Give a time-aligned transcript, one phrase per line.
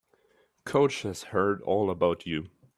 [0.65, 2.49] Coach has heard all about you.